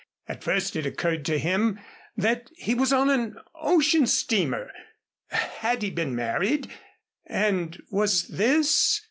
At 0.27 0.43
first 0.43 0.75
it 0.75 0.87
occurred 0.87 1.23
to 1.25 1.37
him 1.37 1.79
that 2.17 2.49
he 2.55 2.73
was 2.73 2.91
on 2.91 3.11
an 3.11 3.37
ocean 3.53 4.07
steamer. 4.07 4.71
Had 5.27 5.83
he 5.83 5.91
been 5.91 6.15
married, 6.15 6.67
and 7.27 7.79
was 7.91 8.27
this 8.27 8.99